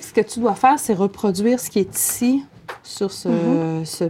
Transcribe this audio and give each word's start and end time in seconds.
Ce 0.00 0.12
que 0.12 0.20
tu 0.20 0.40
dois 0.40 0.54
faire, 0.54 0.78
c'est 0.78 0.94
reproduire 0.94 1.60
ce 1.60 1.70
qui 1.70 1.78
est 1.78 1.96
ici 1.96 2.44
sur 2.82 3.12
ce, 3.12 3.82
ce 3.84 4.04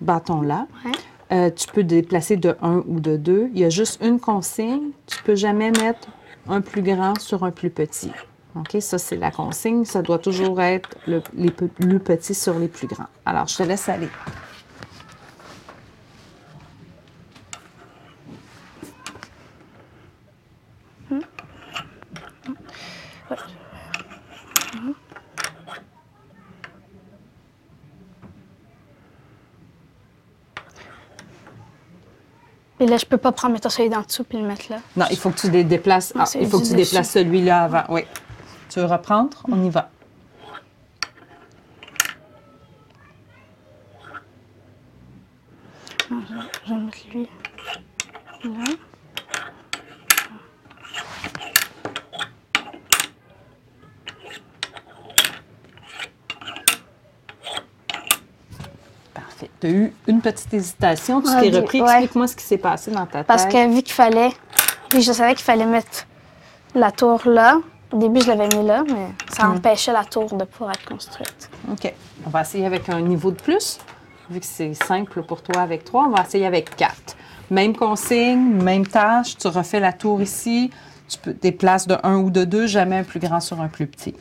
bâton-là. 0.00 0.66
Ouais. 0.84 0.92
Euh, 1.32 1.50
tu 1.50 1.66
peux 1.68 1.82
déplacer 1.82 2.36
de 2.36 2.56
1 2.62 2.84
ou 2.86 3.00
de 3.00 3.16
2. 3.16 3.50
Il 3.52 3.58
y 3.58 3.64
a 3.64 3.70
juste 3.70 4.00
une 4.02 4.20
consigne. 4.20 4.90
Tu 5.06 5.22
peux 5.24 5.34
jamais 5.34 5.70
mettre 5.70 6.08
un 6.48 6.60
plus 6.60 6.82
grand 6.82 7.18
sur 7.18 7.44
un 7.44 7.50
plus 7.50 7.70
petit. 7.70 8.12
OK? 8.54 8.76
Ça, 8.80 8.98
c'est 8.98 9.16
la 9.16 9.30
consigne. 9.30 9.84
Ça 9.84 10.02
doit 10.02 10.18
toujours 10.18 10.60
être 10.60 10.96
le, 11.06 11.22
les 11.34 11.50
plus 11.50 11.98
petits 11.98 12.34
sur 12.34 12.58
les 12.58 12.68
plus 12.68 12.86
grands. 12.86 13.08
Alors, 13.24 13.48
je 13.48 13.56
te 13.56 13.62
laisse 13.64 13.88
aller. 13.88 14.08
Et 32.78 32.86
là, 32.86 32.98
je 32.98 33.06
peux 33.06 33.16
pas 33.16 33.32
prendre, 33.32 33.54
mettons, 33.54 33.70
celui 33.70 33.88
d'en 33.88 34.02
dessous 34.02 34.24
puis 34.24 34.38
le 34.38 34.46
mettre 34.46 34.70
là. 34.70 34.78
Non, 34.96 35.06
il 35.10 35.16
faut 35.16 35.30
que 35.30 35.38
tu 35.40 35.50
les 35.50 35.64
déplaces. 35.64 36.12
Ah, 36.18 36.24
il 36.38 36.46
faut 36.46 36.58
que 36.58 36.64
tu 36.66 36.72
dessus. 36.74 36.84
déplaces 36.90 37.10
celui-là 37.12 37.62
avant. 37.64 37.84
Oui. 37.88 38.02
Tu 38.68 38.80
veux 38.80 38.86
reprendre? 38.86 39.42
On 39.50 39.64
y 39.64 39.70
va. 39.70 39.90
Je, 46.10 46.14
je 46.66 46.74
vais 46.74 46.80
mettre 46.80 46.98
lui 47.12 47.28
là. 48.44 48.64
Tu 59.60 59.66
as 59.66 59.70
eu 59.70 59.92
une 60.06 60.20
petite 60.20 60.52
hésitation. 60.52 61.22
Tu 61.22 61.28
Ah, 61.32 61.40
t'es 61.40 61.48
ok, 61.48 61.62
repris. 61.62 61.80
ouais. 61.82 61.88
Explique-moi 61.90 62.28
ce 62.28 62.36
qui 62.36 62.44
s'est 62.44 62.58
passé 62.58 62.90
dans 62.90 63.06
ta 63.06 63.18
tête. 63.18 63.26
Parce 63.26 63.46
que 63.46 63.68
vu 63.68 63.82
qu'il 63.82 63.94
fallait, 63.94 64.30
puis 64.88 65.02
je 65.02 65.12
savais 65.12 65.34
qu'il 65.34 65.44
fallait 65.44 65.64
mettre 65.66 66.06
la 66.74 66.90
tour 66.90 67.22
là. 67.26 67.58
Au 67.92 67.98
début, 67.98 68.20
je 68.20 68.26
l'avais 68.32 68.48
mis 68.48 68.66
là, 68.66 68.82
mais 68.86 69.06
ça 69.32 69.46
Mhm. 69.46 69.56
empêchait 69.56 69.92
la 69.92 70.04
tour 70.04 70.32
de 70.34 70.44
pouvoir 70.44 70.72
être 70.72 70.84
construite. 70.84 71.48
OK. 71.70 71.92
On 72.26 72.30
va 72.30 72.40
essayer 72.42 72.66
avec 72.66 72.88
un 72.88 73.00
niveau 73.00 73.30
de 73.30 73.40
plus. 73.40 73.78
Vu 74.28 74.40
que 74.40 74.46
c'est 74.46 74.74
simple 74.74 75.22
pour 75.22 75.40
toi 75.42 75.62
avec 75.62 75.84
3, 75.84 76.06
on 76.06 76.10
va 76.10 76.22
essayer 76.22 76.46
avec 76.46 76.74
4. 76.74 77.16
Même 77.48 77.76
consigne, 77.76 78.60
même 78.62 78.84
tâche. 78.86 79.36
Tu 79.38 79.46
refais 79.46 79.78
la 79.78 79.92
tour 79.92 80.20
ici. 80.20 80.70
Tu 81.08 81.16
peux 81.18 81.32
déplacer 81.32 81.86
de 81.86 81.96
1 82.02 82.16
ou 82.16 82.30
de 82.30 82.42
2, 82.44 82.66
jamais 82.66 82.96
un 82.98 83.04
plus 83.04 83.20
grand 83.20 83.38
sur 83.38 83.60
un 83.60 83.68
plus 83.68 83.86
petit. 83.86 84.16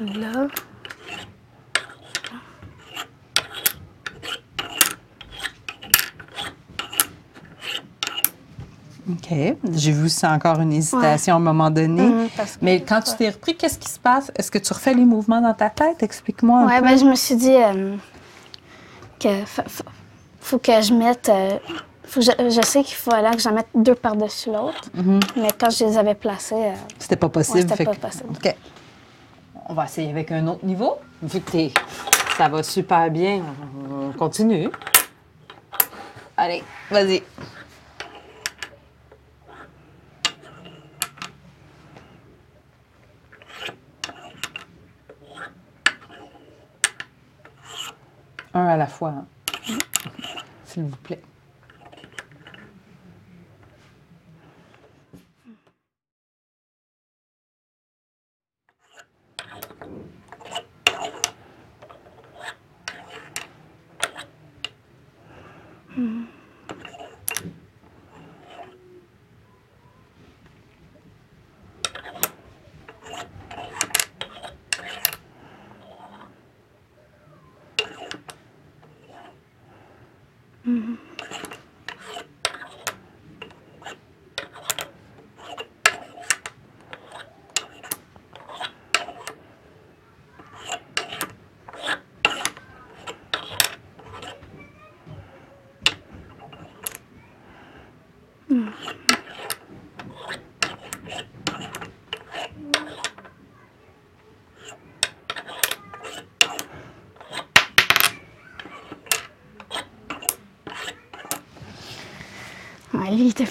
Là. 0.00 0.48
OK. 9.10 9.34
J'ai 9.74 9.90
vu 9.92 10.08
c'est 10.08 10.26
encore 10.28 10.60
une 10.60 10.72
hésitation 10.72 11.34
à 11.34 11.36
un 11.36 11.40
moment 11.40 11.70
donné. 11.70 12.02
Mhm, 12.02 12.28
Mais 12.60 12.80
quand 12.82 13.00
tu 13.00 13.12
t'es 13.16 13.30
repris, 13.30 13.56
qu'est-ce 13.56 13.78
qui 13.78 13.88
se 13.90 13.98
passe? 13.98 14.30
Est-ce 14.36 14.50
que 14.50 14.58
tu 14.58 14.72
refais 14.72 14.94
les 14.94 15.04
mouvements 15.04 15.40
dans 15.40 15.54
ta 15.54 15.70
tête? 15.70 16.02
Explique-moi 16.02 16.66
peu. 16.76 16.82
ben, 16.82 16.96
je 16.98 17.04
me 17.04 17.14
suis 17.16 17.34
dit 17.36 17.54
euh, 17.56 17.96
que 19.18 19.44
fa- 19.44 19.64
fa- 19.66 19.84
faut 20.40 20.58
que 20.58 20.80
je 20.80 20.94
mette. 20.94 21.28
euh, 21.28 21.58
faut 22.04 22.20
que 22.20 22.26
je, 22.26 22.50
je 22.50 22.60
sais 22.64 22.84
qu'il 22.84 22.94
fallait 22.96 23.30
que 23.34 23.40
j'en 23.42 23.52
mette 23.52 23.68
deux 23.74 23.94
par-dessus 23.94 24.50
l'autre, 24.50 24.82
mais 25.36 25.48
quand 25.58 25.70
je 25.70 25.84
les 25.84 25.96
avais 25.98 26.14
placés, 26.14 26.54
euh, 26.54 26.72
C'était 26.98 27.16
pas 27.16 27.28
possible. 27.28 27.58
Ouais, 27.58 27.66
c'était 27.68 27.84
pas 27.84 27.94
que- 27.94 28.00
possible. 28.00 28.28
OK. 28.30 28.54
On 29.68 29.74
va 29.74 29.84
essayer 29.86 30.10
avec 30.10 30.30
un 30.30 30.46
autre 30.46 30.64
niveau. 30.64 30.96
Vu 31.22 31.40
que 31.40 31.50
t'es- 31.50 31.72
ça 32.36 32.48
va 32.48 32.62
super 32.62 33.10
bien, 33.10 33.42
on 33.90 34.12
continue. 34.16 34.68
Allez, 36.36 36.62
vas-y. 36.90 37.22
Un 48.62 48.66
à 48.68 48.76
la 48.76 48.86
fois, 48.86 49.08
hein. 49.08 49.26
s'il 50.64 50.84
vous 50.84 50.96
plaît. 50.98 51.20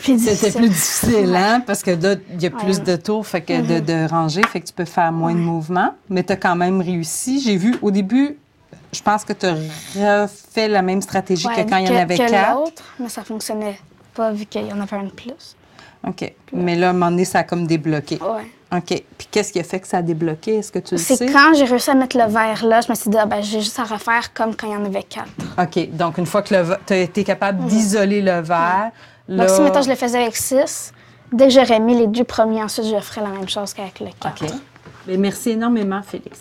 Plus 0.02 0.16
difficile. 0.16 0.36
C'était 0.38 0.58
plus 0.60 0.70
difficile, 0.70 1.36
hein? 1.36 1.62
Parce 1.66 1.84
que 1.84 1.92
là, 1.92 2.16
il 2.34 2.42
y 2.42 2.46
a 2.48 2.50
plus 2.50 2.82
de 2.82 2.96
tours, 2.96 3.26
fait 3.26 3.42
que 3.42 3.62
de, 3.62 3.80
de 3.80 4.10
ranger, 4.10 4.44
fait 4.44 4.62
que 4.62 4.68
tu 4.68 4.74
peux 4.74 4.86
faire 4.86 5.12
moins 5.12 5.34
de 5.34 5.40
mouvements. 5.40 5.96
Mais 6.10 6.24
tu 6.24 6.34
as 6.34 6.38
quand 6.38 6.56
même 6.56 6.82
réussi. 6.82 7.42
J'ai 7.42 7.58
vu 7.58 7.76
au 7.82 7.92
début, 7.92 8.38
je 8.92 9.02
pense 9.02 9.24
que 9.24 9.34
tu 9.34 9.46
as 9.46 9.56
refait 10.24 10.68
la 10.68 10.82
même 10.82 11.02
stratégie 11.02 11.48
Ouais, 11.48 11.64
que 11.64 11.70
quand 11.70 11.78
il 11.78 11.88
y 11.88 11.92
en 11.92 11.96
avait 11.96 12.18
que 12.18 12.30
quatre. 12.30 12.56
l'autre, 12.56 12.84
mais 13.00 13.10
ça 13.10 13.24
fonctionnait 13.24 13.80
pas 14.14 14.32
vu 14.32 14.46
qu'il 14.46 14.68
y 14.68 14.74
en 14.74 14.80
avait 14.80 14.98
un 14.98 15.04
de 15.04 15.12
plus. 15.12 15.56
OK. 16.08 16.34
Mais 16.54 16.76
là, 16.76 16.88
à 16.88 16.90
un 16.90 16.94
moment 16.94 17.12
donné, 17.12 17.26
ça 17.26 17.40
a 17.40 17.44
comme 17.44 17.68
débloqué. 17.68 18.20
Ouais. 18.22 18.78
OK. 18.78 19.04
Puis 19.18 19.28
qu'est-ce 19.30 19.52
qui 19.52 19.60
a 19.60 19.64
fait 19.64 19.80
que 19.80 19.88
ça 19.88 19.98
a 19.98 20.02
débloqué? 20.02 20.58
Est-ce 20.58 20.72
que 20.72 20.80
tu 20.80 20.96
le 20.96 21.00
sais? 21.00 21.16
C'est 21.16 21.28
quand 21.28 21.54
j'ai 21.54 21.66
réussi 21.66 21.90
à 21.90 21.94
mettre 21.94 22.18
le 22.18 22.26
verre 22.26 22.66
là, 22.66 22.82
je 22.82 22.90
me 22.90 22.96
suis 22.96 23.10
dit, 23.10 23.18
ah, 23.20 23.26
ben, 23.26 23.42
j'ai 23.42 23.60
juste 23.60 23.78
à 23.80 23.84
refaire 23.84 24.34
comme 24.34 24.56
quand 24.56 24.68
il 24.68 24.74
y 24.74 24.76
en 24.76 24.86
avait 24.86 25.04
quatre. 25.04 25.30
OK. 25.60 25.90
Donc, 25.92 26.18
une 26.18 26.26
fois 26.26 26.42
que 26.42 26.56
tu 26.86 26.94
as 26.94 26.98
été 26.98 27.24
capable 27.24 27.66
d'isoler 27.66 28.22
le 28.22 28.42
verre, 28.42 28.92
là... 29.28 29.46
Donc, 29.46 29.50
si 29.50 29.62
maintenant 29.62 29.82
je 29.82 29.90
le 29.90 29.96
faisais 29.96 30.22
avec 30.22 30.36
six, 30.36 30.94
dès 31.32 31.48
que 31.48 31.54
j'aurais 31.54 31.80
mis 31.80 31.98
les 31.98 32.08
deux 32.08 32.24
premiers, 32.24 32.64
ensuite 32.64 32.86
je 32.88 33.00
ferais 33.00 33.22
la 33.22 33.30
même 33.30 33.50
chose 33.50 33.74
qu'avec 33.74 34.00
le 34.00 34.08
quatre. 34.20 34.44
OK. 34.44 34.52
Mais 35.08 35.18
merci 35.18 35.52
énormément, 35.52 36.02
Félix. 36.02 36.40